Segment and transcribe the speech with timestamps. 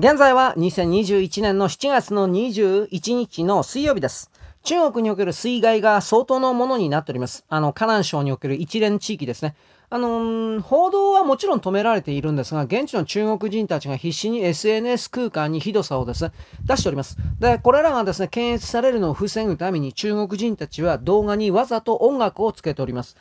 [0.00, 4.30] 現在は2021年の7月の21日の水曜日です。
[4.62, 7.44] 中国における水害が相当のものになっております。
[7.50, 9.54] あの、河南省における一連地域ですね。
[9.90, 16.32] あの報道はもちろん止められているんですが、現地の中国人たちが必死に SNS 空間にひどさをですね、
[16.66, 17.18] 出しております。
[17.38, 23.18] で、これらがですね、検閲されるのを防ぐために中国人たちは動画にわざと音楽をつけております。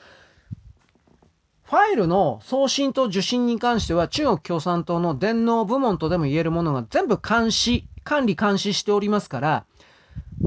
[1.69, 9.65] ファイルの送信と受信に関しては中国共産党の電脳部門とでも言えるものが全部監視、管理監視しておりますから、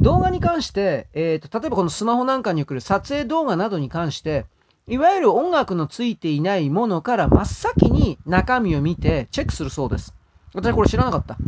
[0.01, 4.47] 動画に関して、えーと、例えばこのスマホなんかに送る撮影動画などに関して、
[4.89, 10.17] いわゆる音楽のついていないものから真っ先に中身を見てチェックするそうです。
[10.57, 11.39] 私これ知らなかった。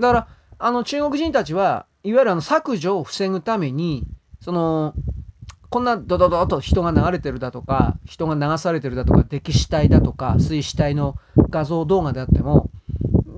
[0.00, 0.28] だから、
[0.58, 4.04] あの中国人たちは、いわゆるあの削除を防ぐために、
[4.40, 4.96] その、
[5.72, 11.16] こんなドドドと人が流れてるだとか、人が流されてるだとか、溺死体だとか、水死体の
[11.48, 12.68] 画像動画であっても、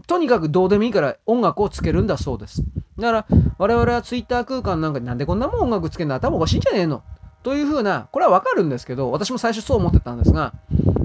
[0.08, 2.64] とにかくどうでもいいから音楽をつけるんだそうです。
[2.98, 3.26] だから、
[3.56, 6.16] 我々はツイッター空間なんかになんでこんなもん音楽つけるの？
[6.16, 7.04] 頭おかしいんじゃねえの？
[7.44, 10.54] というふうな、これはわかるんですけど、私も最初そう思ってたんですが、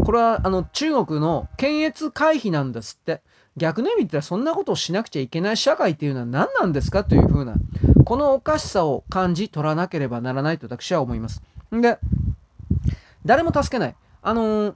[0.05, 3.21] これはあの中国の検閲回避なんですって。
[3.57, 7.03] 逆の意味で言ったらそんなことをしなくちゃいけない社会っていうのは何なんですか？
[7.03, 7.55] というふうな、
[8.09, 11.43] このおかしさを感じ取らなければならないと私は思います。
[11.71, 11.99] で、
[13.23, 13.95] 誰も助けない。
[14.23, 14.75] あのー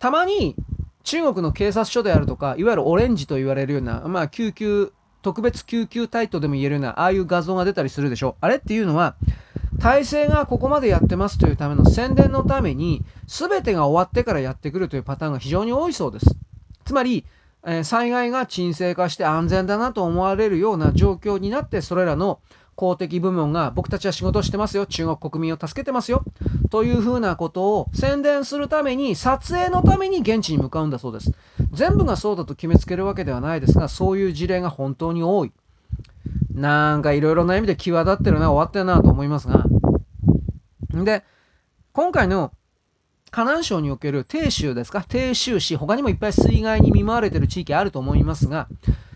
[0.00, 0.56] たまに
[1.04, 8.34] 中国の警察署であるとか、いわゆるオレンジと言われるような、まあ救急、特別救急隊とでも言えるような、ああいう画像が出たりするでしょ。
[8.40, 9.14] あれっていうのは、
[9.78, 16.26] 体制がここまでやってますというための宣伝のために、全てが終わってからやってくるというパターンが非常に多いそうです。
[16.84, 17.24] つまり、
[17.66, 22.40] え災害が沈静化して安全だなと思われるような状況になって、それらの
[22.76, 26.24] 公的部門が僕たちは仕事してますよ、中国国民を助けてますよ、
[26.70, 31.32] というふうなことを宣伝するために、撮影のために現地に向かうんだそうです。
[31.72, 35.52] 全部がそうだと決めつけるわけではないですが、そういう事例が本当に多い。
[36.54, 39.64] なんかいろいろな意味で際立ってるな、終わってるなと思いますが。
[40.92, 41.24] で、
[41.92, 42.52] 今回の
[43.36, 45.04] 河南省における鄭州ですか？
[45.06, 48.66] 鄭州市、他にもいっぱい水害に見舞われてる地域あると思いますが、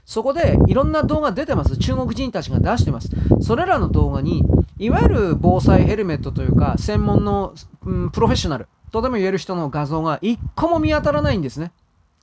[0.05, 1.79] そこでいろんな動画出てます。
[1.79, 3.09] 中国人たちが出してます。
[3.41, 4.43] それらの動画に、
[4.79, 7.55] いわゆる防災ヘルメットというか、専門の、
[7.87, 11.73] うん、プロフェッショナルとでも言える人の画像が一個も見当たらないんですね。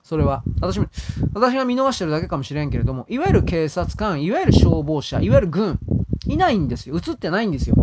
[0.04, 0.44] それは。
[0.62, 0.86] 私も、
[1.34, 5.80] 私が見逃してるだけかもしれんけれども、いわゆる警察官、いわゆる消防車、いわゆる軍、
[6.28, 6.96] いないんですよ。
[6.96, 7.76] 映ってないんですよ。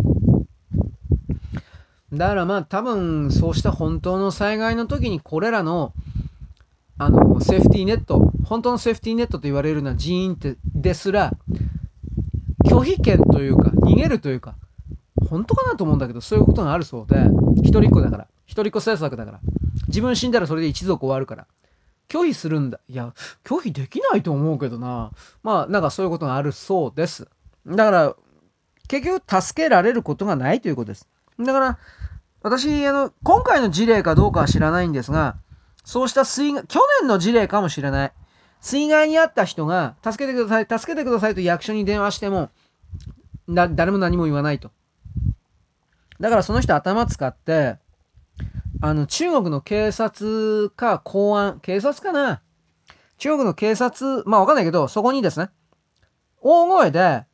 [2.15, 5.93] だからまあ多分そうした本当の災害の時にこれらの
[6.97, 11.33] あのセーフティーネット本当のセーフティーネットと言われるような人員ってですら
[12.65, 14.55] 拒否権というか逃げるというか
[15.29, 17.17] 本当かなと思うんだけどそういうことがあるそうで
[17.63, 19.39] 一人っ子だから一人っ子政策だから
[19.87, 21.47] 自分死んだらそれで一族終わるから
[22.07, 22.79] 拒否するんだ。
[22.87, 25.11] いや拒否できないと思うけどな。
[25.43, 27.27] まあなんかそういうことがあるそうです。
[27.65, 28.15] だから
[28.87, 31.07] 結局助けられることがないということです。
[31.39, 31.79] だから
[32.41, 35.37] 私あの今回の事例かどうかは知らないんですが
[35.85, 38.13] そうした水害、去年の事例かもしれない。
[38.59, 42.49] 水害に遭った人が、助けてください、助けてくださいと役所に電話しても、
[43.47, 44.71] な誰も何も言わないと。
[46.19, 47.77] だからその人頭使って、
[48.81, 52.41] あの、中国の警察か公安、警察かな
[53.19, 55.49] 中国の警察、まあわかんないけど、そこにですね、
[56.41, 57.25] 大声で、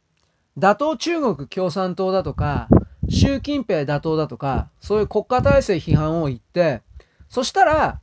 [0.57, 2.67] 打倒中国共産党だとか、
[3.13, 6.81] 習近平打倒だとか、そういう国家体制批判を言って、
[7.27, 7.99] そしたら、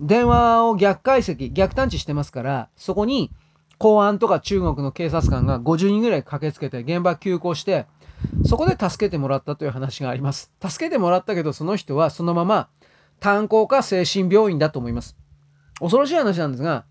[0.00, 3.30] 電話を逆解析、逆探知してますから、そこに
[3.76, 7.84] 公安とか中国の警察官が50人ぐらい駆けつけて現場急行して、
[8.40, 10.50] そこで助けてもらったという話があります。
[10.66, 12.70] 助けてもらったけど、その人はそのまま
[13.20, 15.18] 炭鉱か精神病院だと思います。
[15.80, 16.86] 恐ろしい話なんですが、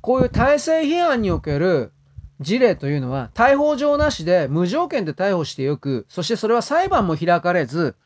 [0.00, 1.92] こういう体制批判における
[2.40, 7.96] 事例というのは、逮捕状なしで無条件で逮捕してよく、そしてそれは裁判も開かれず、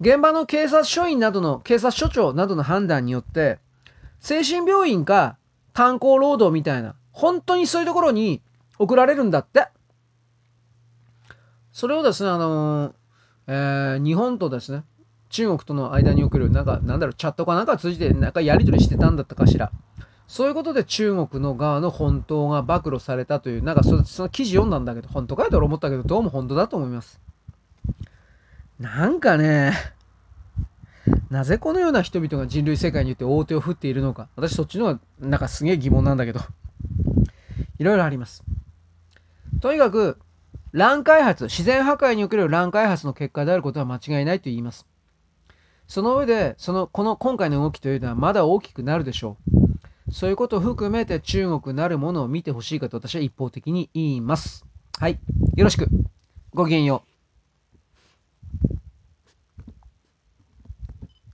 [0.00, 3.58] 現場の警察署員などの、警察署長などの判断によって、
[4.20, 5.36] 精神病院か
[5.72, 8.42] 炭鉱労働みたいな、本当にそういうところに
[8.78, 9.68] 送られるんだって。
[11.72, 12.94] それをですね、あの
[13.48, 14.84] えー日本とですね、
[15.30, 19.72] 中国との間における、なんか、なんだろう、チャットかなんか通じて、なんかやり取りしてたんだったかしら。
[20.28, 27.18] そういうことで中国の側の本当が暴露されたという、なんかその記事読んだんだけど、本当かよと俺思ったけど、どうも本当だと思います。
[28.78, 29.72] なんかね、
[31.30, 34.28] なぜこのような人々が人類世界によって大手を振っているのか。
[34.36, 36.40] 私そっちの方がなんかすげえ疑問なんだけど。
[37.78, 38.44] いろいろあります。
[39.62, 40.18] とにかく、
[40.72, 44.86] 乱開発、自然破壊における乱開発の結果であることは間違いないと言います。
[45.86, 49.67] その上で、その、この今回の動きというのはまだ大きくなるでしょう。
[50.10, 54.64] そういうことを含めて中国なるものを見てほしいかと私は一方的に言います。
[54.98, 55.20] はい。
[55.56, 55.92] よろしく。
[56.54, 57.08] ごきげんよう。